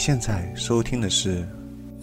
[0.00, 1.42] 现在收听的是《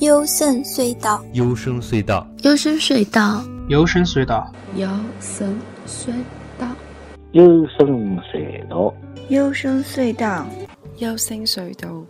[0.02, 1.26] 幽深隧道》。
[1.34, 5.60] 幽深隧道，幽深隧道，幽深隧道，幽深
[5.92, 6.14] 隧
[6.60, 6.68] 道，
[7.32, 8.94] 幽深隧道，
[9.30, 10.46] 幽深隧道，
[11.00, 12.06] 幽深隧道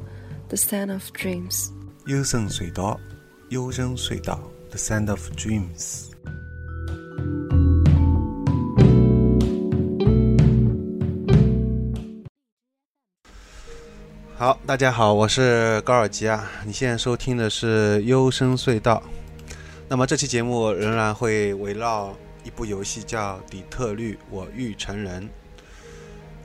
[0.50, 1.70] ，The Sound of Dreams。
[2.06, 3.00] 幽深隧道，
[3.48, 6.08] 幽深隧道，The Sound of Dreams。
[14.40, 16.48] 好，大家好，我是高尔基啊。
[16.64, 19.02] 你现在收听的是《幽深隧道》。
[19.90, 25.24] 那么这期节目仍然会围绕一部游戏叫《底特律：我欲成人》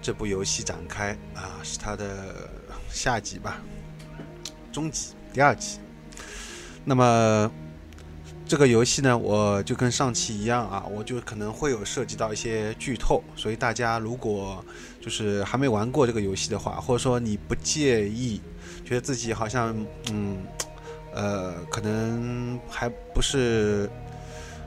[0.01, 2.34] 这部游戏展开啊，是它的
[2.88, 3.60] 下集吧，
[4.73, 5.79] 终集第二集。
[6.87, 7.52] 那么
[8.52, 14.63] 这个游戏呢，我就跟上期一样啊，我就可能会有涉及到一些剧透，所以大家如果
[15.01, 18.43] 就是还没玩过这个游戏的话，或者说你不介意，
[18.85, 19.74] 觉得自己好像
[20.10, 20.37] 嗯
[21.15, 23.88] 呃可能还不是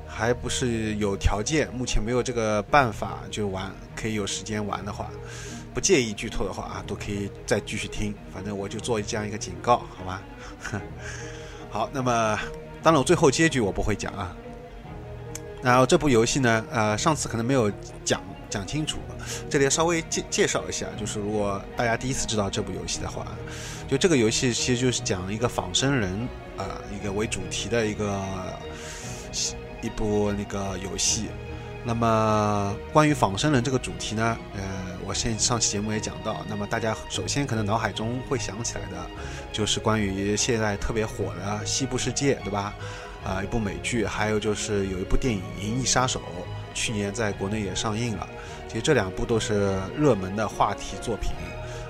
[0.07, 5.11] 还不是有条件，目前没有这个办法就玩，可以有时间玩的话，
[5.75, 10.23] 不介意剧透的话啊，都可以再继续听，反正我就做这样一个警告，好吧？
[11.69, 12.39] 好，那么
[12.85, 14.31] 当然我最后结局我不会讲啊。
[15.63, 17.71] 然后这部游戏呢，呃，上次可能没有
[18.03, 18.99] 讲讲清楚，
[19.49, 23.25] 这里稍微介介绍一下，就是如果大家第一次知道这部游戏的话，
[23.87, 26.11] 就这个游戏其实就是讲一个仿生人
[26.57, 28.21] 啊、一个为主题的一个
[29.81, 31.29] 一部那个游戏。
[31.83, 34.61] 那么关于仿生人这个主题呢，呃，
[35.07, 39.09] 我现上期节目也讲到，那么大家首先可能脑海中会想起来的，
[39.51, 42.73] 就是关于现在特别火的《西部世界》，对吧？
[43.23, 46.19] 啊、一部美剧，还有就是有一部电影《银翼杀手》，
[46.75, 48.27] 去年在国内也上映了。
[48.67, 51.31] 其实这两部都是热门的话题作品，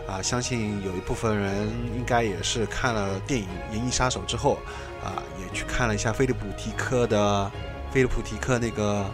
[0.07, 1.67] 啊，相信有一部分人
[1.97, 4.59] 应该也是看了电影《银翼杀手》之后，
[5.03, 7.51] 啊，也去看了一下菲利普提克的
[7.91, 9.05] 菲利普提克那个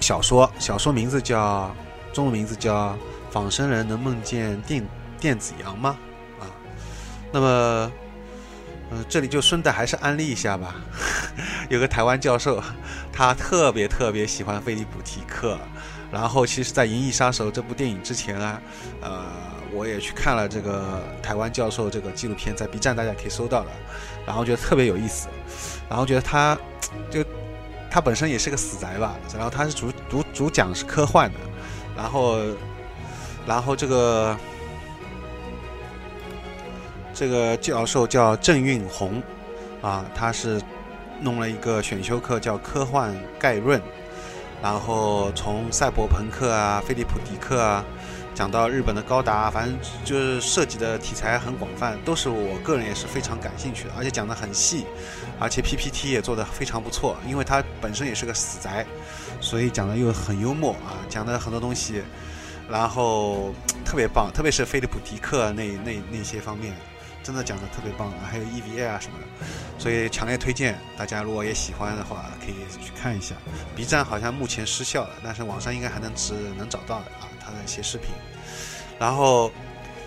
[0.00, 1.74] 小说，小说名字叫
[2.12, 2.90] 中文名字叫
[3.30, 4.86] 《仿生人能梦见电
[5.18, 5.96] 电子羊吗》
[6.42, 6.46] 啊，
[7.32, 7.92] 那么。
[8.94, 10.74] 嗯，这里就顺带还是安利一下吧。
[11.70, 12.62] 有个台湾教授，
[13.10, 15.58] 他特别特别喜欢菲利普提克。
[16.10, 18.60] 然后，其实，在《银翼杀手》这部电影之前啊，
[19.00, 19.24] 呃，
[19.72, 23.70] 我也去看了这个台湾教授这个纪录片，在 B 站大家可以搜到的。
[24.26, 25.28] 然后觉得特别有意思，
[25.88, 26.54] 然后觉得他
[27.10, 27.24] 就
[27.90, 29.16] 他本身也是个死宅吧。
[29.32, 31.38] 然后他是主主主讲是科幻的，
[31.96, 32.38] 然后
[33.46, 34.36] 然后这个。
[37.14, 39.22] 这个教授叫郑运红，
[39.82, 40.58] 啊，他是
[41.20, 43.78] 弄了一个选修课叫《科幻概论》，
[44.62, 47.84] 然后从赛博朋克啊、菲利普迪克啊，
[48.34, 54.86] 讲到日本的高达，反正就是涉及的题材很广泛，都是我个人也是非常感兴趣的，而且讲得很细，
[55.38, 58.86] 而且 PPT 也做得非常不错，因为他本身也是个死宅，
[59.40, 62.02] 所以讲的又很幽默啊，讲的很多东西，
[62.68, 63.52] 然后
[63.84, 66.74] 特别棒，特别是菲利普迪克那那那些方面。
[67.24, 69.46] 真的讲的特别棒，还有 EVA 啊什么的，
[69.78, 72.54] 所以强烈推荐大家，如果也喜欢的话，可以
[72.84, 73.36] 去看一下。
[73.76, 78.08] B 站好像目前失效了，但是网上应该还能只能找到的啊，他的一些视频。
[78.98, 79.50] 然后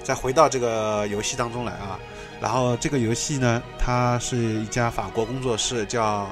[0.04, 2.00] 再回到这个游戏当中来啊，
[2.40, 6.30] 然后这个游戏呢，它是一家法国工作室叫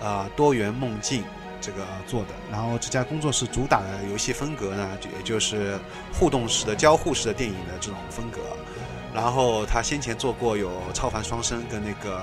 [0.00, 1.22] 呃多元梦境
[1.60, 5.78] 这个做的，然后这家工作室主打的游戏风格呢，也就是
[6.12, 8.40] 互动式的交互式的电影的这种风格。
[9.14, 12.16] 然后他先前做过有《超凡双生》跟那个《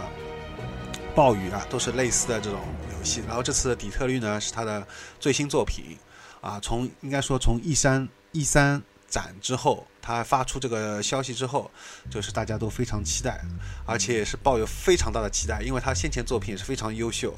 [1.16, 2.60] 暴雨》啊，都是类似的这种
[2.98, 3.22] 游戏。
[3.28, 4.86] 然后这次的《底特律》呢是他的
[5.20, 5.96] 最新作品，
[6.42, 11.70] 啊，从应该说从 E 三 E 三展之后，他发出这个消息之后，
[12.10, 13.42] 就是大家都非常期待，
[13.86, 17.34] 而且也是抱有非常大的期待，因为他先前作品也是非常优秀，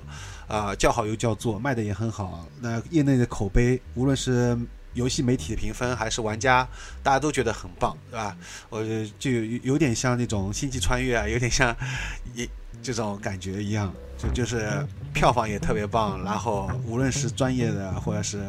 [0.48, 4.58] 啊，叫好又叫座，卖的也很好，那业内的口碑，无论是
[4.94, 6.68] 游戏媒体的评分还是玩家，
[7.02, 8.36] 大家都觉得很棒，对吧？
[8.70, 8.84] 我
[9.18, 11.74] 就有有点像那种星际穿越啊，有点像
[12.36, 12.50] 一
[12.84, 18.40] 这种感觉一样，就就是票房也特别棒，然后无论是专业的或者是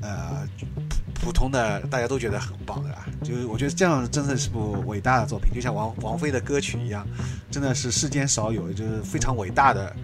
[0.00, 0.46] 呃
[1.14, 3.06] 普通的，大家都觉得很棒，对吧？
[3.22, 7.06] 就是我觉得这样真的是部伟大的作品，就像王王菲的歌曲一样，
[7.50, 9.96] 真的是世间少有，就是非常伟大的，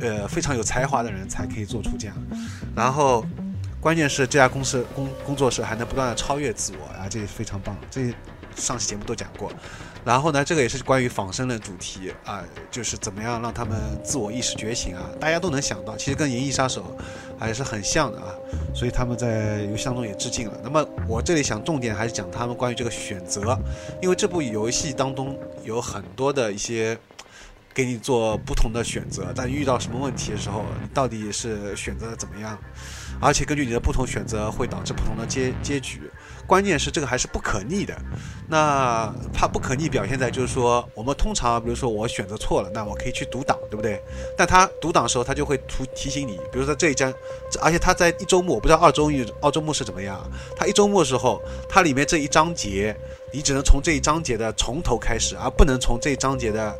[0.00, 2.16] 呃，非常有才华的人才可以做出这样，
[2.74, 3.24] 然后。
[3.82, 7.76] 关键是这家公司工工作室还能不断的超越自我啊，这也非常棒。
[7.90, 8.14] 这
[8.56, 9.52] 上期节目都讲过。
[10.04, 16.96] 然后呢，这个也是关于仿生的主题啊，就是怎么样让他们自我意识觉醒啊，大家都能想到，其实跟《银翼杀手》
[17.38, 18.34] 还是很像的啊，
[18.74, 20.58] 所以他们在游戏当中也致敬了。
[20.62, 23.56] 那么我这里想重点还是讲他们关于这个选择，
[24.00, 26.98] 因为这部游戏当中有很多的一些。
[27.74, 32.58] 给你做不同的选择，但遇到什么问题的时候，你到底是选择怎么样？
[33.18, 36.02] 而且根据你的不同选择，会导致不同的结结局。
[36.46, 37.96] 关键是这个还是不可逆的。
[38.48, 44.02] 那它不可逆表现在就是说，我们通常比如说我选择错了，那我可以去读档，对不对？
[44.36, 47.12] 但它读档的时候，它就会提提醒你，比如说这一章，
[47.60, 50.20] 而且它在一周目，我不知道二周目二周目是怎么样。
[50.56, 52.94] 它一周目的时候，它里面这一章节，
[53.32, 56.76] 你只能从这一章节的从头开始，而不能从这一章节的。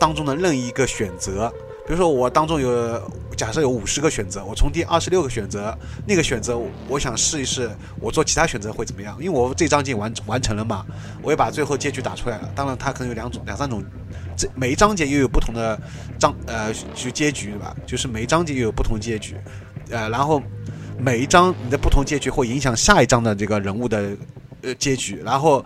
[0.00, 1.52] 当中的任意一个选择，
[1.88, 3.00] 比如说我当中有
[3.34, 5.74] 假设有五十个选择，我从第二十六个选择
[6.06, 9.16] 那个选择，我想试一试我做其他选择会怎么样？
[9.18, 10.84] 因为我这章节完完成了嘛，
[11.22, 12.52] 我也把最后结局打出来了。
[12.54, 13.82] 当然它可能有两种、两三种，
[14.36, 15.80] 这每一章节又有不同的
[16.18, 17.74] 章呃就结局对吧？
[17.86, 19.34] 就是每一章节又有不同结局，
[19.88, 20.42] 呃，然后
[20.98, 24.14] 每一章你的不同结局会影响下一章的这个人物的
[24.60, 25.64] 呃结局，然后。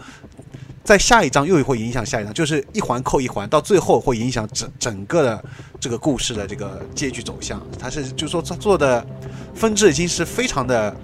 [0.84, 5.44] 在下一章又会影响下一章，就是一环扣一环，到最后会影响整整个的
[5.78, 7.64] 这个故事的这个结局走向。
[7.78, 9.06] 它是就是说它做的
[9.54, 10.94] 分支已经是非常的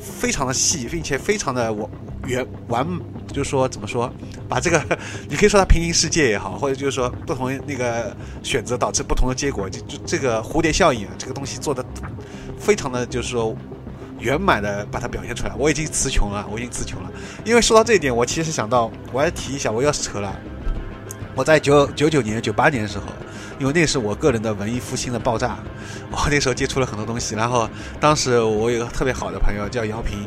[0.00, 1.90] 非常的细，并且非常的完
[2.26, 2.86] 圆完，
[3.28, 4.10] 就是说怎么说，
[4.48, 4.82] 把这个
[5.28, 11.84] 你可以说它平行世界也好，或者就是说不同那个选择导致不同的结果，就就这个蝴蝶效应，这个东西做的
[12.58, 13.54] 非常的就是说。
[14.18, 17.10] 圆满的把它表现出来，我已经词穷了，我已经词穷了。
[17.44, 20.34] 因为说到这一点，我其实想到，我还提一下，我要扯了。
[21.34, 23.04] 我在九九九年、九八年的时候，
[23.58, 25.58] 因为那是我个人的文艺复兴的爆炸，
[26.10, 27.34] 我那时候接触了很多东西。
[27.34, 27.68] 然后
[28.00, 30.26] 当时我有个特别好的朋友叫姚平，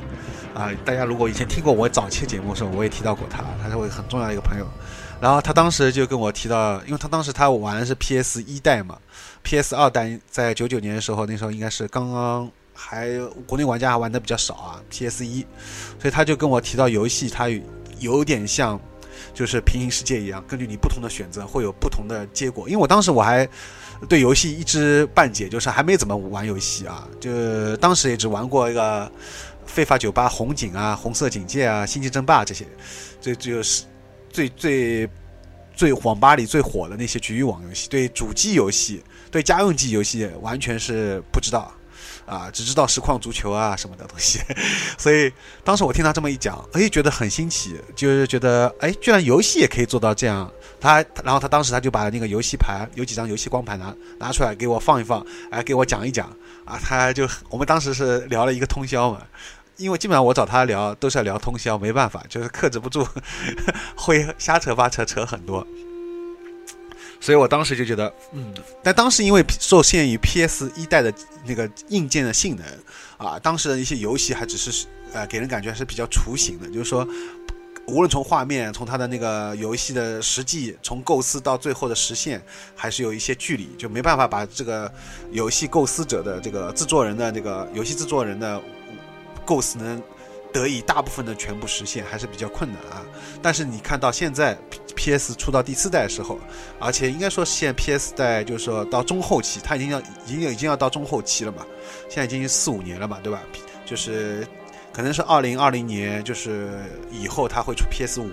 [0.53, 4.67] 啊，大家如果以前听过我早期节目的时候，我也提到过他，他是我很重要的一个朋友。
[5.19, 8.97] 然后他当时就跟我提到，因为他当时他玩的是 PS 一代嘛
[9.41, 12.51] ，PS 二代在九九年的时候，那时候应该是刚刚。
[12.81, 13.09] 还
[13.45, 15.45] 国内玩家还玩的比较少啊，PS 一，
[15.99, 17.49] 所以他就跟我提到游戏，它
[17.99, 18.79] 有点像，
[19.33, 22.69] 就是平行世界一样，根据你不同的选择会有不同的结果。
[22.69, 23.47] 因为我当时我还
[24.07, 29.11] 对游戏一知半解，就是还没怎么玩游戏啊，就当时也只玩过一个
[29.65, 32.65] 非法酒吧、红警啊、红色警戒啊、星际争霸这些，
[33.19, 33.83] 这就是
[34.31, 35.09] 最最
[35.75, 37.89] 最网吧里最火的那些局域网游戏。
[37.89, 41.69] 对主机游戏、对家用机游戏完全是不知道。
[42.29, 44.39] 啊，只知道实况足球啊什么的东西，
[44.99, 45.33] 所以
[45.63, 50.49] 当时我听他这么一讲，哎，觉得很新奇，就是觉得哎，居然游戏也可以做到这样。
[50.79, 56.27] 他然后他当时他就把那个游戏盘有几张游戏光盘拿拿出来给我放一放，哎，给我讲一讲
[56.65, 56.79] 啊。
[56.81, 59.21] 他就我们当时是聊了一个通宵嘛，
[59.77, 63.05] 因为基本上我找他聊都是要聊通宵，没办法，就是克制不住，
[63.97, 65.65] 会瞎扯八扯扯很多。
[67.19, 71.13] 所以我当时就觉得，嗯，但当时因为受限于 PS 一代的
[71.45, 72.65] 那个硬件的性能，
[73.17, 77.05] 啊，当时的一些游戏还只是，呃，给人感觉还是比较雏形的，就是说，
[77.87, 82.41] 无论从画面，从它的那个游戏的实际，从构思到最后的实现，
[82.75, 84.91] 还是有一些距离，就没办法把这个
[85.31, 88.61] 游戏构思者的这个制作人的这个游戏制作人的
[89.45, 90.01] 构思能。
[90.51, 93.05] 得以大部分的全部实现还是比较困难啊，
[93.41, 94.57] 但是你看到现在
[94.95, 96.39] P S 出到第四代的时候，
[96.79, 101.65] 而且应该说现 P S 代就是说到中后期，它已经要已经已经要到中后期了嘛，
[102.09, 103.41] 现在已经四五年了嘛，对吧？
[103.85, 104.47] 就是
[104.91, 106.69] 可能是二零二零年就是
[107.11, 108.31] 以后它会出 P S 五，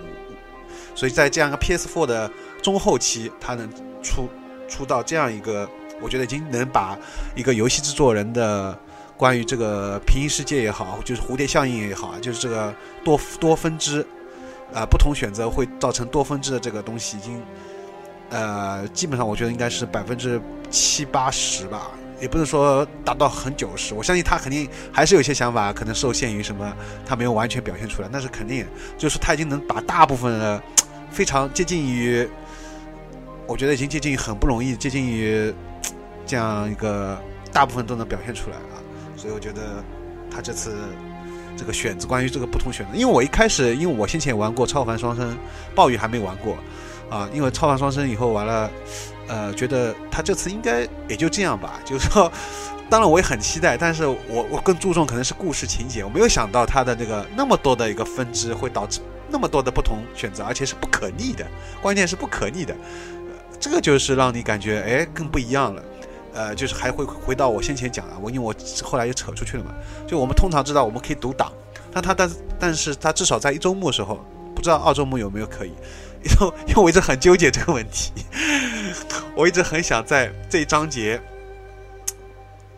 [0.95, 2.31] 所以在这样一个 P S Four 的
[2.61, 3.69] 中后期，它能
[4.01, 4.27] 出
[4.67, 5.69] 出到这样一个，
[6.01, 6.97] 我觉得已经能把
[7.35, 8.77] 一个游戏制作人的。
[9.17, 14.05] 关于这个平行世界也好，就是蝴蝶效应也好，就是这个多多分支，
[14.71, 17.41] 啊，不同选择会造成多分支的这个东西，已经，
[18.29, 21.89] 呃，基本上我觉得应该是百分之七八十吧，
[22.21, 23.95] 也不能说达到很九十。
[23.95, 26.71] 我相信他肯定还是有些想法，可能受限于什么，
[27.03, 28.09] 他没有完全表现出来。
[28.11, 28.67] 但是肯定
[28.99, 30.61] 就是他已经能把大部分的
[31.09, 32.29] 非常接近于，
[33.47, 35.51] 我觉得已经接近于很不容易接近于
[36.23, 37.19] 这样一个
[37.51, 38.76] 大部分都能表现出来了。
[39.17, 39.83] 所以我觉得
[40.31, 40.75] 他这次
[41.57, 45.35] 这个选择，关于这个不同选择，因为我一开始，因为我先前玩过超凡双生，
[45.73, 46.55] 暴雨还没玩过
[47.09, 47.27] 啊。
[47.33, 48.69] 因为超凡双生以后完了，
[49.27, 51.79] 呃，觉得他这次应该也就这样吧。
[51.83, 52.31] 就是说，
[52.91, 56.03] 当然我也很期待，但是我我更注重可能是故事情节。
[56.03, 61.43] 我没有想到他的那个那么多的一个分支会导致那么多的不同选择，而且是不可逆的，
[61.81, 62.75] 关键是不可逆的。
[63.59, 65.83] 这个就是让你感觉哎更不一样了。
[66.33, 68.53] 呃，就是还会回到我先前讲的，我因为我
[68.83, 69.71] 后来又扯出去了嘛。
[70.07, 71.51] 就我们通常知道我们可以读档，
[71.91, 72.29] 但他但
[72.59, 74.23] 但是他至少在一周末的时候，
[74.55, 75.71] 不知道二周目有没有可以，
[76.23, 78.11] 因为因为我一直很纠结这个问题，
[79.35, 81.21] 我一直很想在这一章节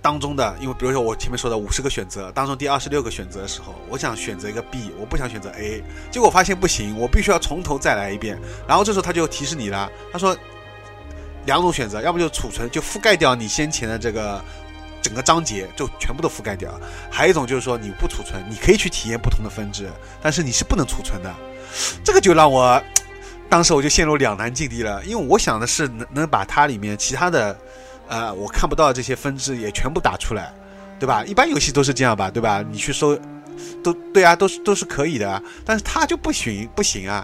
[0.01, 8.39] 当中的，因为比如说我前面说的五十个选择当中第二十六个选择的时候，我想选择一个 B，我不想选择 A，结果发现不行，我必须要从头再来一遍。
[8.67, 10.35] 然后这时候他就提示你了，他说
[11.45, 14.43] 两种选择，要不就储存，就覆盖掉你先前的这个
[15.01, 16.71] 整个章节，就全部都覆盖掉；
[17.09, 19.89] 还有一种就是说你不储存，你可以去体验不同的分支，
[20.21, 21.33] 但是你是不能储存的。
[22.03, 22.81] 这个就让我
[23.49, 27.57] 当时我就陷入两难境地了，因为我想的是能能把它里面其他的。
[28.11, 30.51] 呃，我看不到这些分支也全部打出来，
[30.99, 31.23] 对吧？
[31.25, 32.65] 一般游戏都是这样吧，对吧？
[32.67, 33.15] 你去搜，
[33.83, 37.23] 都对啊，都是都是可以的，但是它就不行，不行啊。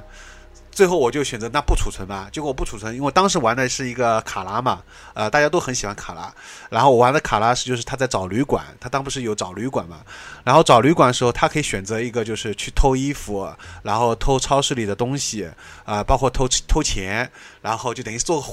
[0.75, 6.29] 最后我就选择那不储存吧，结果我不储存，因为当时玩的是一个卡拉嘛，呃，大家都很喜欢卡拉。
[6.70, 10.01] 然后我玩的卡拉是就是他在找旅馆，他当不是有找旅馆嘛？
[10.44, 13.50] 然后找旅馆的时候，他可以选择一个就是去偷衣服，
[13.84, 15.50] 然后偷超市里的东西，
[15.86, 18.44] 啊，包括偷偷钱，然后就等于做。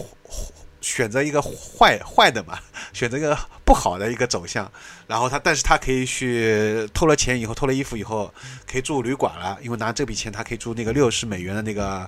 [0.83, 2.59] 选择一个坏坏的嘛，
[2.93, 4.71] 选择一个不好的一个走向，
[5.07, 8.35] 然后他，但是他可以去偷了钱以后，偷了衣服以后，
[8.71, 12.07] 可以住旅馆了，因为拿这笔钱他可以住那个六十美元的那个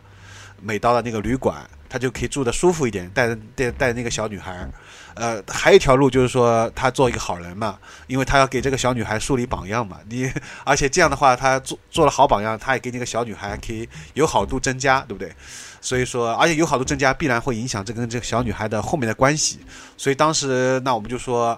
[0.60, 4.68] 美刀的那个旅馆，他就可以住的舒服一点，带带带那个小女孩。
[5.14, 7.78] 呃，还有一条路就是说他做一个好人嘛，
[8.08, 9.98] 因为他要给这个小女孩树立榜样嘛。
[10.08, 10.30] 你
[10.64, 15.32] 而且这样的话，他做做了好榜样，他也给那个小女孩可以友好度增加，对不对？
[15.80, 19.60] 所以说，而且友好度增加必然会影响这跟这个小女孩的后面的关系。
[19.96, 21.56] 所以当时那我们就说，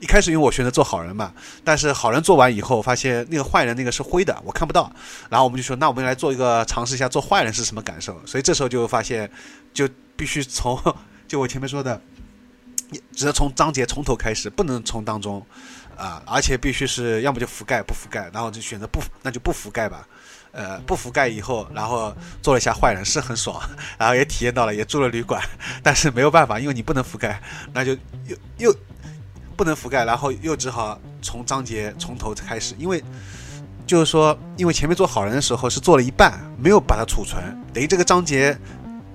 [0.00, 1.32] 一开始因为我选择做好人嘛，
[1.62, 4.90] 但是好人做完以后发现那个坏人那个是灰的，我看不到。
[5.28, 8.18] 然后我们就说，那我们来做一个尝试一下做坏人是什么感受。
[8.24, 9.30] 所以这时候就发现，
[9.74, 10.80] 就必须从
[11.28, 12.00] 就我前面说的。
[13.12, 15.44] 只能从章节从头开始，不能从当中，
[15.96, 20.06] 啊，而且必须是要么就覆盖不覆盖，然后就选择不，那就不覆盖吧，
[20.52, 23.60] 呃，不覆盖以后，然后做了一下坏人是很爽，
[23.98, 25.42] 然后也体验到了，也住了旅馆，
[25.82, 27.40] 但是没有办法，因为你不能覆盖，
[27.72, 27.92] 那就
[28.26, 28.76] 又又
[29.56, 33.02] 不能覆盖，然后又只好从章节从头开始，因为
[33.86, 38.56] 就是说，因为前面做好人的时候是做了一半，没有把它储存，等于这个章节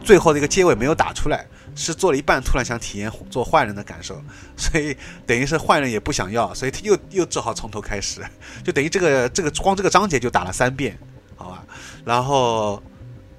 [0.03, 1.45] 最后的一个结尾没有打出来。
[1.79, 4.21] 是做了一半，突然想体验做坏人的感受，
[4.57, 4.95] 所以
[5.25, 8.21] 等于是坏人也不想要，所以又又只好从头开始，
[8.63, 10.99] 就等于这个这个光这个章节就打了三遍，
[11.37, 11.63] 好吧？
[12.03, 12.83] 然后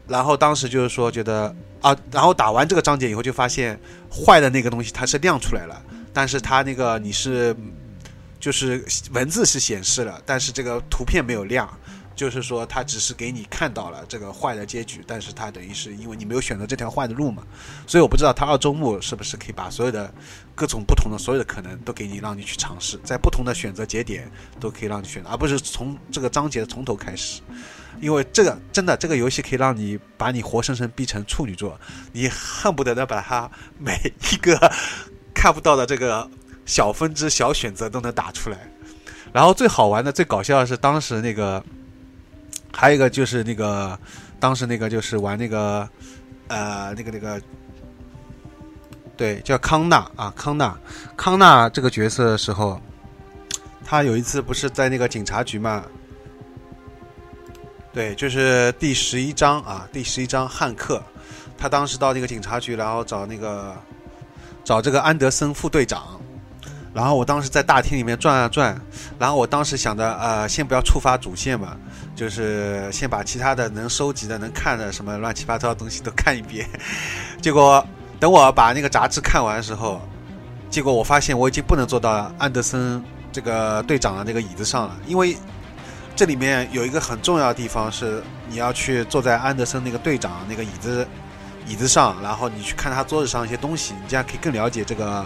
[0.08, 3.78] 然后当时就是说觉得啊，然后打完这个章节以后就发现
[4.10, 5.82] 坏的那个东西它是亮出来了，
[6.12, 7.54] 但是它那个你是
[8.40, 8.82] 就是
[9.12, 11.68] 文字是显示了，但是这个图片没有亮。
[12.16, 17.42] 就是说，他只是给你看到了这个坏的结局，但是他等于是因为你没有选择这条坏的路嘛，
[17.86, 20.12] 所以我不知道他二周目是不是可以把所有的
[20.54, 27.40] 各种不同的所有的可能都给你，让你去尝试，在不同的选择节点都可以让你选，而不是从这个章节从头开始，
[28.02, 31.80] 因为这个真的这个游戏可以让你把你活生生逼成处女座，
[32.12, 33.98] 你恨不得的把它每
[34.30, 34.70] 一个
[35.32, 36.28] 看不到的这个
[36.66, 38.58] 小分支、小选择都能打出来，
[39.32, 41.64] 然后最好玩的、最搞笑的是当时那个。
[42.72, 43.98] 还有一个就是那个，
[44.38, 45.88] 当时那个就是玩那个，
[46.48, 47.40] 呃，那个那个，
[49.16, 50.74] 对，叫康纳啊，康纳，
[51.16, 52.80] 康纳这个角色的时候，
[53.84, 55.84] 他有一次不是在那个警察局嘛？
[57.92, 61.02] 对，就是第十一章啊，第十一章汉克，
[61.58, 63.76] 他当时到那个警察局，然后找那个
[64.62, 66.20] 找这个安德森副队长，
[66.92, 68.78] 然后我当时在大厅里面转啊转，
[69.18, 71.76] 然后我当时想着，呃，先不要触发主线嘛。
[72.16, 76.68] 就是先把其他的能收集的、能看的什么乱七八糟的东西都看一遍，
[77.40, 77.82] 结果
[78.18, 79.98] 等我把那个杂志看完的时候，
[80.68, 85.34] 结果我发现我已经不能坐到安德森这个队长的那个椅子上了，因为
[86.14, 91.08] 这里面有一个很重要的地方是你要去坐在安德森那个队长那个椅子
[91.66, 95.24] 椅子上，然后你去看他桌子上一些东西，你这样可以更了解这个。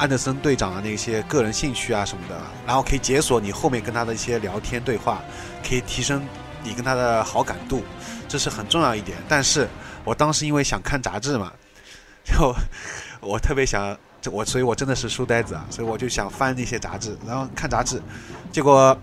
[0.00, 5.20] 安德森队长的那些个人兴趣啊什么的，然后可以解锁你后面跟他的一些聊天对话，
[5.62, 6.26] 可以提升
[6.64, 7.84] 你跟他的好感度，
[8.26, 9.18] 这是很重要一点。
[9.28, 9.68] 但是
[10.02, 11.52] 我当时因为想看杂志嘛，
[12.24, 12.54] 就
[13.20, 13.94] 我特别想，
[14.32, 18.00] 我所以，我真的是书呆子啊，所以我就想翻那些杂志，然后看杂志。
[18.50, 18.98] 结果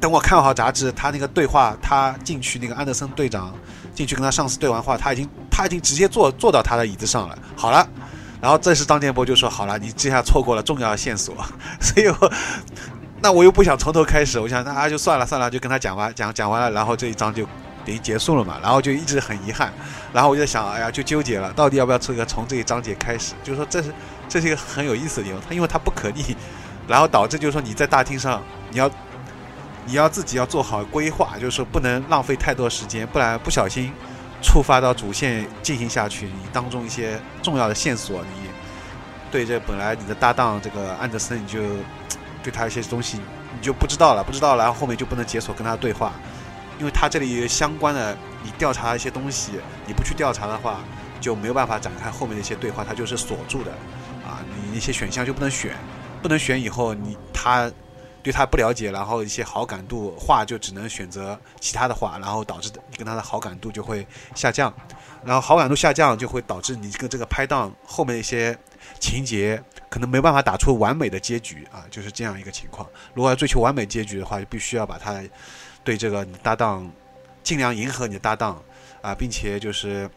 [0.00, 3.54] 等我看好杂志，他那个对话，他进去那个安德森队长
[3.94, 7.38] 进去跟他上司对完话，他已经他已经直接坐坐到他的椅子上了。
[7.54, 7.88] 好了。
[8.44, 11.34] 然后这时张建波就说：“好了，你这下错过了重要线索，
[11.80, 12.30] 所以我
[13.22, 17.42] 那我又不想从头开始，我想那啊就算了算了，就跟他讲完讲讲完了，然后这一章就
[17.86, 18.58] 等于结束了嘛。
[18.62, 19.72] 然后就一直很遗憾，
[20.12, 23.32] 然后我就想，哎呀，就纠结了，到底要不要这个从这一章节开始？
[23.42, 23.90] 就是说这是
[24.28, 26.36] 这是一个很有意思的地方，它因为它不可逆，
[26.86, 28.90] 然后导致就是说你在大厅上你要
[29.86, 33.90] 你要自己要做好规划，就是说不能浪费太多时间，不然不小心
[34.44, 38.48] 触发到主线进行下去，你当中一些重要的线索，你
[39.32, 41.58] 对这本来你的搭档这个安德森，你就
[42.42, 46.12] 对他一些东西你就不知道了，不知道了，然后后面就不能解锁跟他对话，
[46.78, 49.52] 因为他这里相关的你调查一些东西，
[49.86, 50.80] 你不去调查的话，
[51.20, 53.72] 就没有办法展开后面的一些对话，他就是锁住的
[54.24, 55.74] 啊，你一些选项就不能选，
[56.22, 57.70] 不能选以后你他。
[58.24, 64.72] 对他不了解，然后一些好感度话就只能选择其他的话，然后导致你跟他的好感度就会下降，
[65.22, 68.58] 然后好感度下降就会导致你跟这个拍档后面一些
[68.98, 72.88] 情节可能没办法打出完美的结局啊，就是这样一个情况。
[73.12, 75.22] 如果要追求完美结局的话，就必须要把他
[75.84, 76.90] 对这个搭档
[77.42, 78.58] 尽量迎合你的搭档
[79.02, 80.10] 啊，并且就是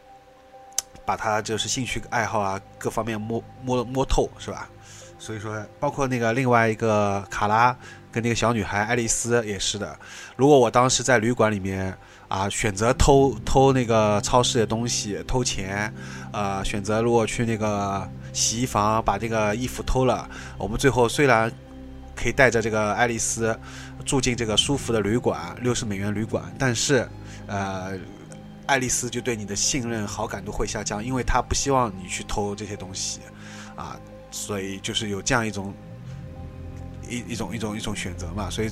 [1.04, 4.66] 把他就是兴趣爱好啊各方面摸摸摸透，是吧？
[5.18, 7.76] 所以说，包括那个另外一个卡拉。
[8.10, 9.98] 跟那个小女孩爱丽丝也是的。
[10.36, 11.96] 如果我当时在旅馆里面
[12.28, 15.92] 啊，选择偷偷那个超市的东西，偷钱，
[16.32, 21.50] 呃，选择如果去那个洗衣房把这个衣服偷了，我们最后虽然
[22.14, 23.58] 可以带着这个爱丽丝
[24.04, 27.08] 住进这个舒服的旅馆，六十美元旅馆，但是
[27.46, 27.98] 呃，
[28.66, 33.20] 爱丽丝就对你的信任好感度会下降，因为她不希望你去偷这些东西
[33.76, 33.96] 啊，
[34.30, 35.74] 所以就是有这样一种。
[37.08, 38.70] 一一种一种一种选择嘛，所以，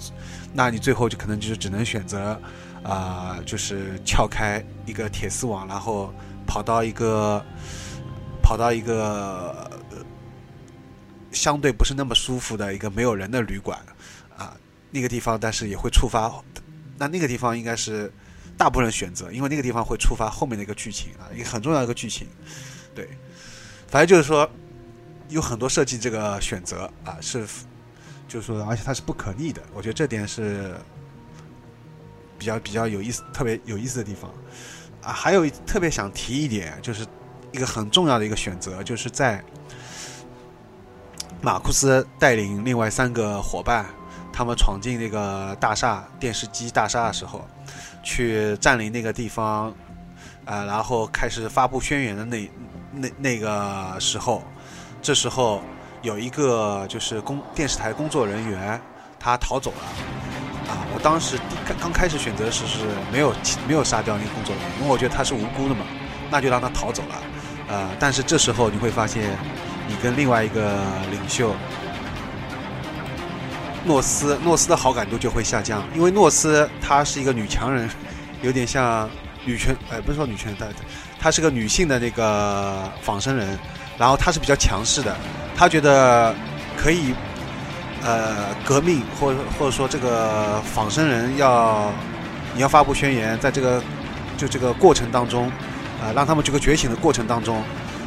[0.53, 2.41] 那你最后就可能就是只能选择，
[2.83, 6.13] 啊，就是撬开一个铁丝网，然后
[6.47, 7.45] 跑到一个
[8.43, 9.71] 跑到一个
[11.33, 13.79] 相对不是那么舒服的一个没有人的旅馆，
[14.37, 14.57] 啊，
[14.91, 16.31] 那个地方，但是也会触发，
[16.99, 18.13] 那那个地方应该是
[18.57, 22.27] 大部分人选择，因为那个地方会触发后面的一个剧情啊，一个很重要的一个剧情，
[22.95, 23.09] 对，
[23.89, 24.49] 反正就是说
[25.29, 27.47] 有很多设计这个选择啊是。
[28.29, 30.75] 就是说，而且它是不可逆的，我觉得这点是
[32.37, 34.31] 比较比较有意思、特别有意思的地方
[35.03, 35.13] 啊。
[35.13, 37.07] 还有特别想提一点，就是
[37.53, 39.43] 一个很重要的一个选择，就是在
[41.41, 43.87] 马库斯带领另外三个伙伴，
[44.33, 47.47] 他们闯进那个大厦电视机大厦的时候，
[48.03, 49.73] 去占领那个地方，
[50.47, 52.51] 呃，然后开始发布宣言的那
[52.93, 54.43] 那那个时候，
[55.01, 55.63] 这时候。
[56.07, 58.81] 有一个就是工电视台工作人员，
[59.19, 63.35] 他逃走了，啊，我当时刚刚开始选择时是没有
[63.67, 65.85] 没有杀掉那个工作人员，因为我觉得他是无辜的嘛，
[66.31, 67.15] 那就让他逃走了，
[67.67, 69.37] 呃，但是这时候你会发现，
[69.89, 71.53] 你跟另外一个领袖
[73.85, 77.91] 诺斯，诺斯的好感度就会下降，因为诺斯她是一个女强人，
[78.43, 79.11] 有点像
[79.45, 80.67] 女权，哎，不是说女权，她
[81.19, 83.59] 她是个女性的那个仿生人。
[83.99, 85.17] 然后他是比较强势的，
[85.57, 86.35] 他觉得
[86.77, 87.15] 可以，
[88.03, 91.91] 呃，革命，或者或者说这个仿生人要
[92.55, 93.83] 你要发布宣言，在这个
[94.37, 95.49] 就这个过程当中，
[96.01, 97.63] 啊，让他们这个觉醒的过程当中，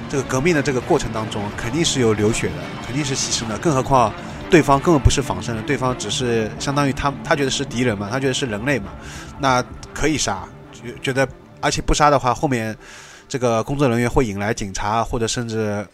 [0.09, 3.57] 这个革命的这个过程当中，肯定是有流血的，肯定是牺牲的。
[3.57, 4.13] 更何况
[4.47, 8.91] 对方根本不是仿生人，对方只是相当于他他觉得是敌人嘛，他觉得是人类嘛，
[9.39, 11.27] 那可以杀，觉觉得
[11.61, 12.77] 而且不杀的话，后面。
[13.29, 15.87] 这个工作人员会引来警察，或者甚至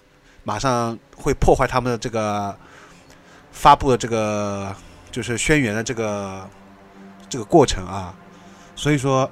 [0.45, 2.57] 马上会破坏他们的这个
[3.51, 4.73] 发布的这个
[5.11, 6.49] 就是宣言的这个
[7.27, 8.15] 这个过程啊。
[8.73, 9.29] 所以说，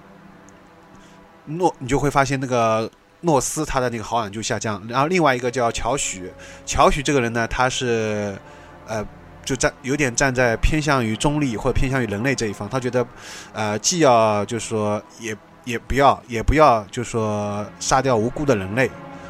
[1.45, 4.85] 诺你就会发现那个诺斯他的那个好感就下降。
[4.89, 6.29] 然后另外一个叫乔许，
[6.65, 8.37] 乔许这个人呢，他是
[8.85, 9.01] 呃
[9.45, 13.07] 就站有点站在偏向于中立或者偏向于人类这一方，他觉得
[13.53, 15.33] 呃既要就是说也。
[15.65, 18.89] 也不要，也不要，就说杀掉无辜的人类，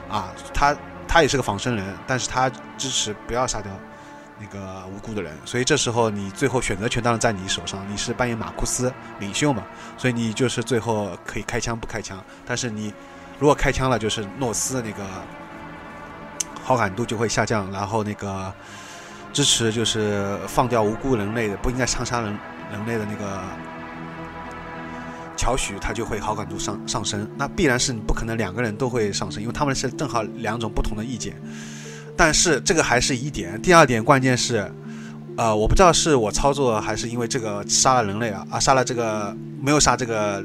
[0.09, 0.75] 啊，他
[1.07, 3.71] 他也是个仿生人，但是他支持不要杀掉
[4.39, 9.63] 那个无辜的人，所以这时候你最后选择权当然在你手上，你是扮演马库斯领袖嘛，
[9.95, 12.91] 所以你就是最后可以开枪不开枪，但是你
[13.37, 15.03] 如果开枪了，就是诺斯那个
[16.63, 18.51] 好感度就会下降，然后那个
[19.31, 22.37] 支持就是放掉无辜人类的，不应该枪杀人
[22.71, 23.39] 人类的那个。
[25.43, 31.35] 乔许他就会好感度上上升，那必然是你不可能两个人都会上升，因为他们是正好两种不同的意见。
[32.15, 34.71] 但是这个还是一点，第二点关键是，
[35.35, 40.41] 呃，我不知道是我操作还是因为这个杀了人类啊啊杀了这个没有杀这个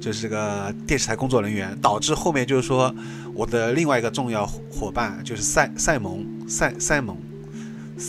[0.00, 2.94] 就是这个电视台工作人员，导致后面就是说
[3.34, 7.14] 我的另外一个重要伙伴就是赛赛蒙赛赛蒙，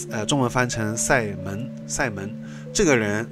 [0.09, 2.33] 呃，中文翻成赛门赛门
[2.73, 3.27] 这个人，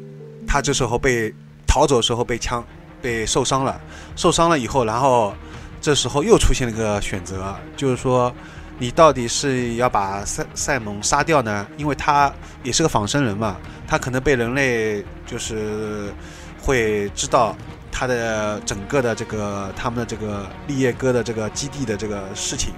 [0.45, 1.33] 他这时候被
[1.65, 2.62] 逃走的时候被枪。
[3.01, 3.79] 被受伤了，
[4.15, 5.33] 受伤了以后，然后
[5.81, 8.33] 这时候又出现了一个选择，就是说，
[8.77, 11.65] 你到底是要把赛赛蒙杀掉呢？
[11.77, 12.31] 因为他
[12.63, 13.57] 也是个仿生人嘛，
[13.88, 16.13] 他可能被人类就是
[16.62, 17.55] 会知道
[17.91, 22.73] 他的整个的这个他们的这个立叶哥的这个基地的这个事情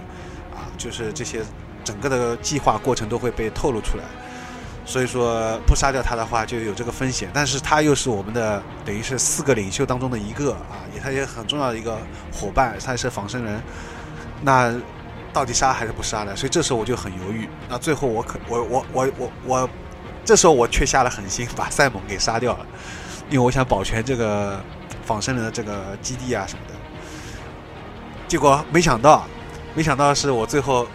[0.54, 1.42] 啊，就是这些
[1.84, 4.04] 整个的计划过程都会被透露出来。
[4.84, 11.98] 所以说不杀掉他的话就有这个风险，但是他又是我们的等于是四个领袖当中的一个啊，也他也很重要的一个
[12.34, 13.62] 伙伴，他也是仿生人，
[14.42, 14.74] 那
[15.32, 16.36] 到底杀还是不杀呢？
[16.36, 17.48] 所以这时候我就很犹豫。
[17.70, 19.70] 那最后我可我我我我我，
[20.26, 22.66] 这时候我却下了狠心把赛蒙给杀掉了，
[23.30, 24.60] 因为我想保全这个
[25.06, 26.74] 仿生人的这个基地啊什么的。
[28.28, 29.26] 结果没想到，
[29.76, 30.88] 没想到是我最后。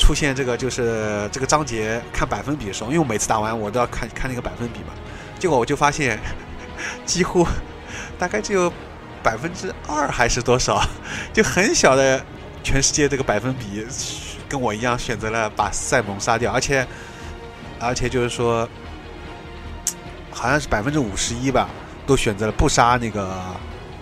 [0.00, 4.94] 出现这个就是这个章节看百分比的时候，因为我每次打完我都要看看那个百分比嘛，
[5.38, 6.18] 结果我就发现
[7.04, 7.46] 几乎
[8.18, 8.72] 大概只有
[9.22, 10.82] 百分之二还是多少，
[11.34, 12.24] 就很小的
[12.64, 13.86] 全世界这个百分比
[14.48, 16.86] 跟我一样选择了把赛蒙杀掉，而且
[17.78, 18.66] 而且就是说
[20.30, 21.68] 好像是百分之五十一吧，
[22.06, 23.38] 都选择了不杀那个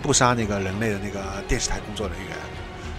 [0.01, 2.37] 不杀那个人类的那个电视台工作人员。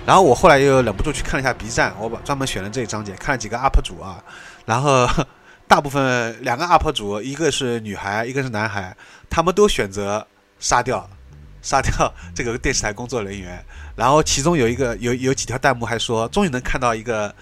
[0.06, 4.22] 然后我后来又忍不住去看了一下 B 站，我把专门选了这一章节，看了几个 UP 主啊，
[4.64, 5.08] 然后
[5.68, 8.96] 大部分两个 UP 主，一个是女孩，一个是男孩，
[9.28, 10.26] 他们都选择
[10.58, 11.08] 杀掉，
[11.62, 13.64] 杀掉 这个电视台工作人员。
[13.94, 17.32] 然后其中有一个有有几条弹幕还说，终于能看到一个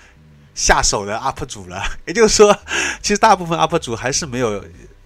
[0.54, 1.82] 下手的 UP 主了。
[2.04, 2.54] 也就是说，
[3.00, 4.62] 其实大部分 UP 主还是没有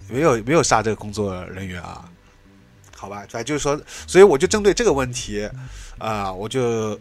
[0.09, 2.03] 没有没有杀这个工作人员啊。
[2.97, 5.49] 好吧，反正就是说，所以我就针对这个问题
[5.97, 6.99] 啊，我就。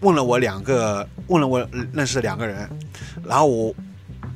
[0.00, 2.68] 问了我两个，问了我认识的两个人，
[3.24, 3.74] 然后我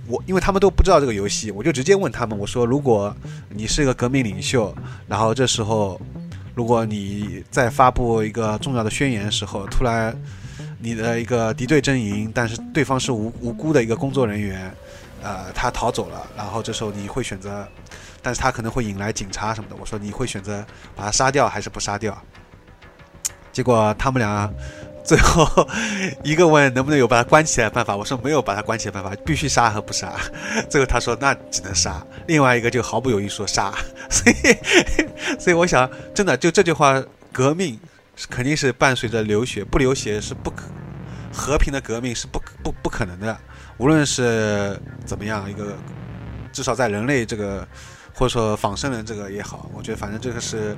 [0.06, 3.14] 我因为他们都不知道这个游戏，我就直接问他们，我说如果
[3.48, 4.72] 你是一个革命领袖，
[5.08, 6.00] 然后这时候
[6.54, 10.16] 如果你在发布一个重要的宣言的时候，突然
[10.78, 14.72] 你的一个敌对阵营，但是对方是无无辜的一个工作人员，
[15.22, 17.66] 呃，他逃走了，然后这时候你会选择，
[18.22, 22.16] 但是他可能会引来警察什么的，我说你会选择把他杀掉还是不杀掉？
[23.52, 24.48] 结果他们俩。
[25.06, 25.46] 最后
[26.24, 30.12] 一个问能不能有把他关起来的办法，我说没有把他关起来的办法，必须杀和不杀。
[30.68, 32.04] 最后他说那只能杀。
[32.26, 33.72] 另外一个就毫不犹豫说杀。
[34.10, 37.00] 所以，所以我想，真的就这句话，
[37.32, 37.78] 革命
[38.28, 40.64] 肯定是伴随着流血，不流血是不可
[41.32, 43.38] 和平的革命是不不不可能的。
[43.78, 45.76] 无论是怎么样一个，
[46.52, 47.64] 至少在人类这个
[48.12, 50.76] 或者说仿生人这个也好，我觉得反正这个是。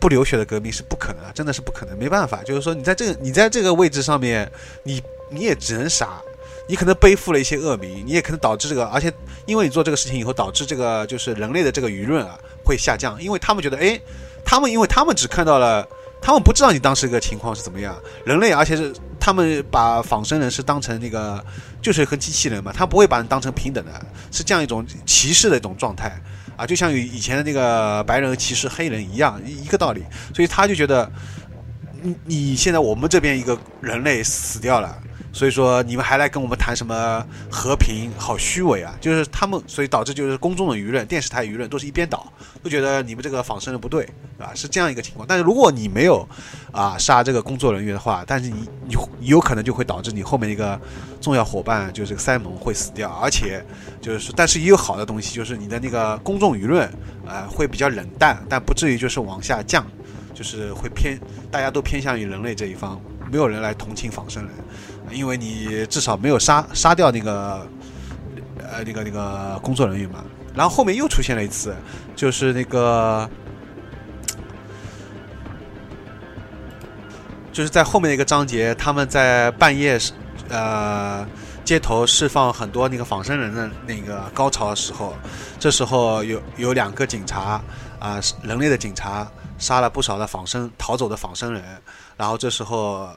[0.00, 2.42] 不流血的革命是不可能啊，真的是不可能，没办法。
[2.42, 4.50] 就是说，你在这个你在这个位置上面，
[4.82, 6.20] 你你也只能杀，
[6.66, 9.12] 你可能背负了一些恶名，你也可能导致这个，而且
[9.46, 14.00] 因为你做这个事情以后，导致这个就是人类的这个舆论啊会下降，因为他们觉得，哎，
[14.44, 15.86] 他们因为他们只看到了，
[16.22, 21.44] 他们不知道你当时一个情况是怎么样，人类，而且是他们把仿生人是当成那个
[21.82, 23.92] 就是和机器人嘛，他不会把人当成平等的，
[24.32, 26.18] 是这样一种歧视的一种状态。
[26.60, 30.04] 啊，就像以前的那个白人歧视黑人一样，一一个道理。
[30.34, 31.10] 所以他就觉得，
[32.02, 34.94] 你你现在我们这边一个人类死掉了。
[35.32, 38.10] 所以说你们还来跟我们谈什么和平？
[38.18, 38.94] 好虚伪啊！
[39.00, 42.26] 就是他们，所以导致就是公众的舆论、电视台舆论都是一边倒，
[42.62, 44.04] 都觉得你们这个仿生人不对，
[44.36, 44.52] 对吧？
[44.54, 45.24] 是这样一个情况。
[45.26, 46.28] 但是如果你没有
[46.72, 50.78] 啊杀这个工作人员的话，但是你你有可能就会导致你后面一个
[51.20, 53.64] 重要伙伴就是个塞蒙会死掉，而且
[54.00, 56.86] 就是但是也有好的东西，就是你的那个公众舆论
[57.26, 59.86] 啊会比较冷淡，但不至于就是往下降，
[60.34, 61.18] 就是会偏
[61.50, 64.52] 大家都偏向于人类这一方，没有人来同情仿生人。
[65.10, 67.66] 因为你至少没有杀杀掉那个，
[68.58, 70.24] 呃，那个那个工作人员嘛。
[70.54, 71.74] 然后后面又出现了一次，
[72.16, 73.28] 就是那个，
[77.52, 79.98] 就是在后面的一个章节，他们在半夜，
[80.48, 81.24] 呃，
[81.64, 85.14] 街头释放很多那个仿生人的那个高潮的时候，
[85.58, 87.62] 这时候有有两个警察
[88.00, 91.62] 啊，人类的警察杀了不少的仿生逃走的仿生人，
[92.16, 93.08] 然后这时候。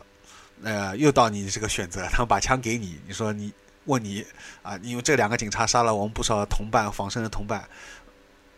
[0.64, 3.54] 呃，又到你这个选择，他们把枪给你，你说你
[3.86, 4.26] 问你
[4.62, 7.64] 啊，因为这两个警察杀了我们不少同伴，仿生的同伴，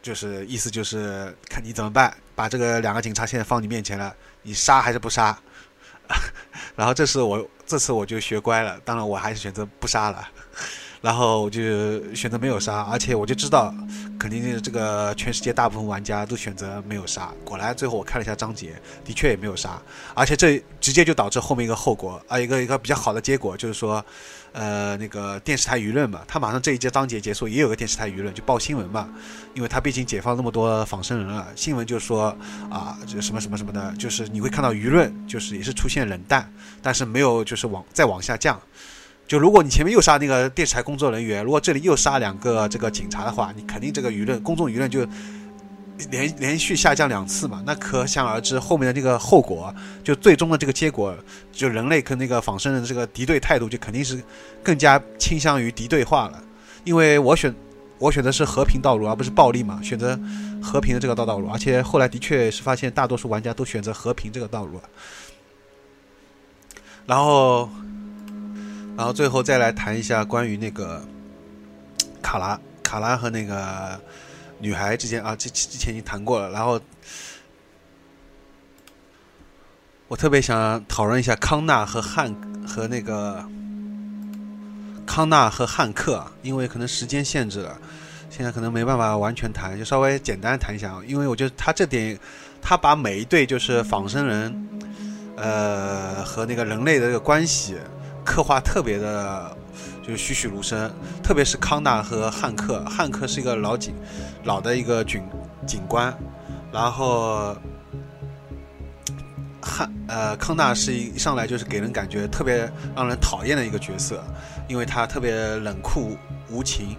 [0.01, 5.37] 就是意思就是看你怎么办，把这个两个警察现在放你面前了，你杀还是不杀？
[6.75, 10.29] 然后这次我这次我就学乖了，当然我还是选择不杀了。
[11.05, 11.61] 然后我就
[12.15, 13.71] 选择没有杀，而且我就知道，
[14.17, 17.31] 肯定这个全世界大部分玩家都选择没有杀。
[17.43, 19.79] 果然，最后我看了一下章节，的确也没有杀，
[20.15, 24.03] 而且这直接就导致后面一个后果啊，一个一个比较好的结果就是说，
[24.51, 29.07] 呃，那个电视台舆论嘛，他马上这一节章节结束，也有个电视台舆论就报新闻嘛，
[29.53, 32.35] 因为他毕竟解放那么多仿生人了，新闻就说
[32.71, 38.59] 啊，这什么什么什么的，就是你会看到舆论就是也是出现冷淡，但是没有就是往再往下降。
[39.27, 45.03] 就如果你前面又杀那个电视台工作人员，如果这里又杀两个这个警察的话，你肯定这个舆论公众舆论就
[46.11, 51.17] 连连续下降两次嘛，那可想而知后面的这个后果，就最终的这个结果，
[51.51, 54.21] 就人类跟那个仿生人的这个敌对态度就肯定是
[54.61, 56.39] 更加倾向于敌对化了。
[56.83, 57.51] 因为我选
[57.97, 60.19] 我选的是和平道路，而不是暴力嘛，选择
[60.61, 64.83] 和平的这个道道路，而且后来的确是发现大多数玩家都选择和平这个道路了，
[67.07, 67.67] 然后。
[68.97, 71.01] 然后最后再来谈一下关于那个
[72.21, 73.99] 卡拉卡拉和那个
[74.59, 76.49] 女孩之间啊，之之前已经谈过了。
[76.49, 76.79] 然后
[80.07, 82.33] 我特别想讨论一下康纳和汉
[82.65, 83.43] 和那个
[85.05, 87.77] 康纳和汉克，因为可能时间限制了，
[88.29, 90.95] 现在可能没办法完全谈，就稍微简单谈一下。
[91.05, 92.17] 因为我觉得他这点，
[92.61, 94.69] 他把每一对就是仿生人，
[95.35, 97.75] 呃，和那个人类的这个关系。
[98.25, 99.55] 刻画特别的，
[100.01, 100.91] 就是栩栩如生。
[101.23, 103.93] 特别是康纳和汉克，汉克是一个老警，
[104.43, 105.23] 老的一个警
[105.65, 106.13] 警官，
[106.73, 107.55] 然后
[109.61, 114.23] 汉呃康纳是一上来就是给人感觉特别让人讨厌的一个角色，
[114.67, 116.17] 因为他特别冷酷
[116.49, 116.97] 无情。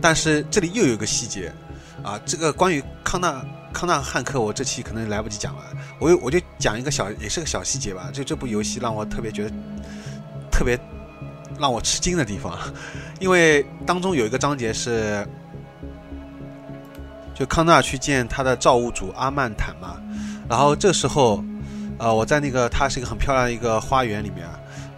[0.00, 1.52] 但是这里又有一个细节
[2.02, 5.62] 啊，这个关于康纳康纳汉克，我这期可能来不及讲了，
[5.98, 8.10] 我我就讲一个小也是个小细节吧。
[8.12, 9.52] 就这部游戏让我特别觉得。
[10.56, 10.78] 特别
[11.58, 12.58] 让我吃惊的地方，
[13.20, 15.22] 因为当中有一个章节是，
[17.34, 20.00] 就康纳去见他的造物主阿曼坦嘛，
[20.48, 21.44] 然后这时候，
[21.98, 24.46] 呃，我在那个它是一个很漂亮的一个花园里面，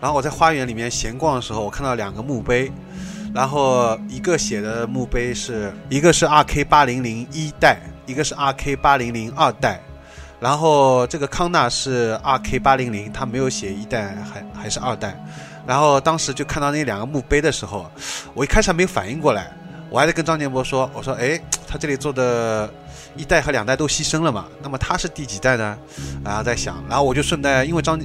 [0.00, 2.70] 然后我在花园里面闲逛的时候，我看到两个墓碑，
[3.34, 9.80] 然后一个写的墓碑是一个是 R K 八零零一代，一个是 R K 八零零二代。
[10.40, 15.20] 然后这个康纳是 R K 八零零，他没有写一代还还是二代。
[15.68, 17.90] 然后当时就看到那两个墓碑的时候，
[18.32, 19.52] 我一开始还没有反应过来，
[19.90, 22.72] 我还在跟张建波说：“我说，哎，他这里做的
[23.14, 24.46] 一代和两代都牺牲了嘛？
[24.62, 25.76] 那么他是第几代呢？”
[26.24, 28.00] 然后在想，然后我就顺带，因为张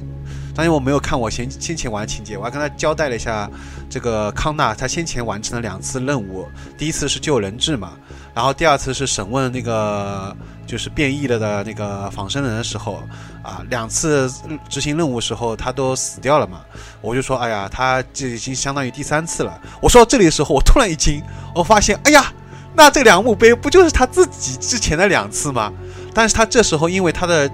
[0.54, 3.50] 张建波没有看我先先前玩情节，我还跟他交代了一下
[3.88, 6.46] 这个康纳他先前完成了两次任务，
[6.76, 7.94] 第一次是救人质嘛，
[8.34, 10.36] 然后第二次是审问那个。
[10.66, 13.02] 就是变异了的那个仿生人的时候，
[13.42, 14.30] 啊，两次
[14.68, 16.60] 执行任务时候他都死掉了嘛，
[17.00, 19.60] 我就说，哎呀，他这已经相当于第三次了。
[19.80, 21.22] 我说到这里的时候，我突然一惊，
[21.54, 22.32] 我发现，哎呀，
[22.74, 25.72] 那这两个墓碑不就是他自己之前的两次吗？
[26.12, 27.50] 但是他这时候因为他的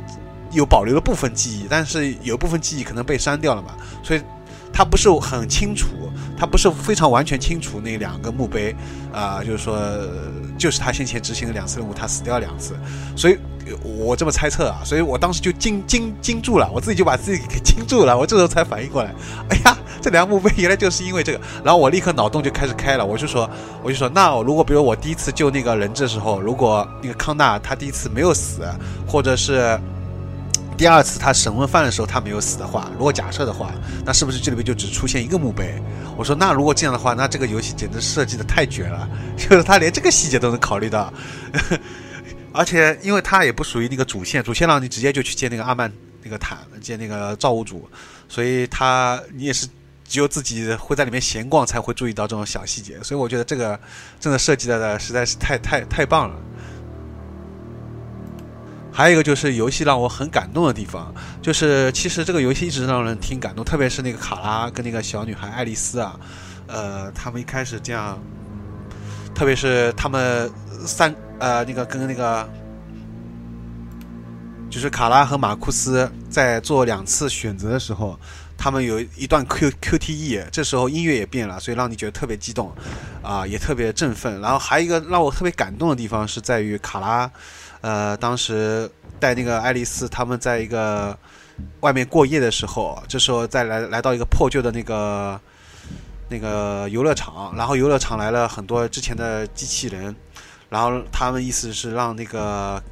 [0.50, 3.70] 有保留了部分记忆，但是有部分记忆可能被删掉了嘛，
[4.02, 4.22] 所以
[4.72, 5.88] 他不是很清楚。
[6.38, 8.74] 他不是非常完全清楚那两个墓碑，
[9.12, 9.78] 啊，就是说，
[10.58, 12.74] 就是他先前执行的两次任务，他死掉两次，
[13.14, 13.36] 所以
[13.84, 19.14] 我这么猜测啊，所以我当时就惊惊惊住了，我自己就把自己给惊住了，我这时候才反应过来，
[19.50, 23.46] 哎呀，这两个墓碑原来就是因为这个，然后我立刻脑洞就开始开了，我就说，
[23.82, 28.62] 我就说，那如果比如我第一次救那个人质的时候，如果那个康纳他第一次没有死，
[29.06, 29.78] 或者是。
[30.80, 33.70] 第二次他审问犯的时候，他没有死的话，如果假设的话，
[34.02, 35.74] 那是不是这里面就只出现一个墓碑？
[36.16, 41.12] 我说，那如果这样的话，那这个游戏简直设计的太绝了，就是他连这个细节都能考虑到，
[42.54, 47.86] 而且因为他也不属于那个主线，主线让你直接就去见那个阿曼那个坦，见那个造物主，
[48.26, 49.66] 所以他你也是
[50.08, 53.78] 只有自己会在里面闲逛才会注意到这种小细节，所以我觉得这个
[54.18, 56.34] 真的设计的实在是太太太棒了。
[59.00, 61.10] 还有一个就是游戏让我很感动的地方，
[61.40, 66.20] 就是其实这个游戏一直让人挺感动，特别是那个卡拉跟那个小女孩爱丽丝啊，
[66.66, 68.18] 呃，他们一开始这样，
[69.34, 70.52] 特别是他们
[70.84, 72.46] 三呃那个跟那个，
[74.68, 78.20] 就是卡拉和马库斯在做两次选择的时候，
[78.58, 82.70] 他们有一段 Q Q T E，这时候音乐也变了，所以让你觉得特别激动，
[83.22, 84.38] 啊，也特别振奋。
[84.42, 87.30] 然后还有一个让我特别感动的地方是在于卡拉。
[87.80, 91.16] 呃，当时带那个爱丽丝他们在一个
[91.80, 95.40] 外面过夜的时候，这时候再来来到一个破旧的那个
[96.28, 100.14] 那个游乐场，然后游乐场来了很多之前的机器人，
[100.68, 102.82] 然后他们意思是让那个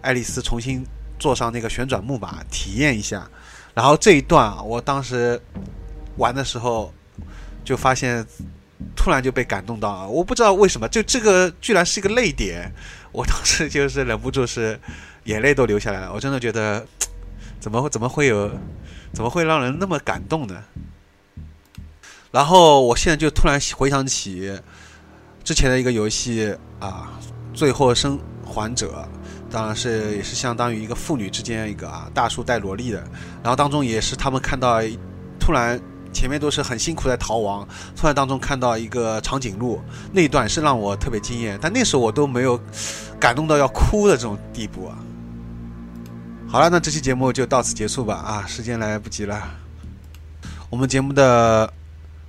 [0.00, 0.84] 爱丽丝重新
[1.18, 3.28] 坐上那个旋转木马体验一下，
[3.74, 5.40] 然后这一段我当时
[6.16, 6.92] 玩的时候
[7.64, 8.26] 就发现
[8.96, 12.72] 突然就被感动到了，我不知道为什么，就这个居然是一个泪点，
[13.18, 14.78] 我当时就是忍不住是
[15.24, 16.12] 眼泪都流下来了。
[16.12, 16.86] 我真的觉得，
[17.58, 18.48] 怎么怎么会有，
[19.12, 20.62] 怎么会让人那么感动呢？
[22.30, 24.56] 然后我现在就突然回想起
[25.42, 27.10] 之前的一个游戏啊，
[27.56, 29.04] 《最后生还者》，
[29.52, 32.98] 当然是也是相当于一个父女之间一个啊大叔带萝莉的，
[33.42, 34.80] 然后当中也是他们看到
[35.40, 35.80] 突然。
[36.10, 39.78] 前面都是很辛苦在逃亡，突然当中看到一个长颈鹿，
[40.10, 42.58] 那一段是让我特别惊艳，但那时候我都没有
[43.18, 44.98] 感动到要哭的这种地步啊。
[46.48, 48.14] 好了，那这期节目就到此结束吧。
[48.14, 49.50] 啊，时间来不及了。
[50.70, 51.72] 我们节目的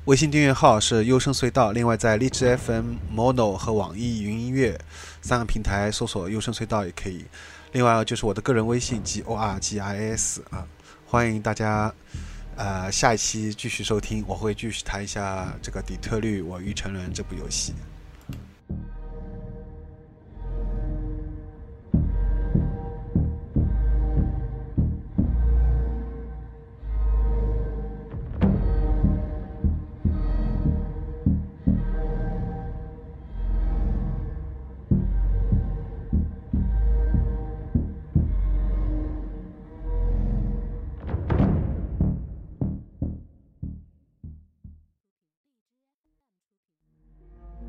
[0.06, 4.80] 微信订阅号是优声隧道，另外在荔枝 FM、Mono 和网易云音乐
[5.22, 7.26] 三个平台搜索“优声隧道”也可以。
[7.72, 10.66] 另外就是我的个人微信 G O R G I S 啊，
[11.06, 11.94] 欢迎大家。
[12.56, 17.74] 呃，下一期继续收听，我会继续谈一下这个《底特律：我欲成人》这部游戏。